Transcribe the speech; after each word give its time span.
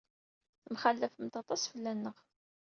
Temxallafemt 0.65 1.39
aṭas 1.41 1.63
fell-aneɣ. 1.71 2.17